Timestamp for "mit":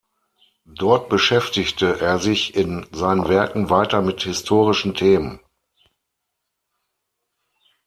4.01-4.23